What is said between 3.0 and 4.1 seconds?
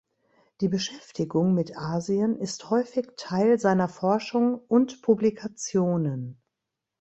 Teil seiner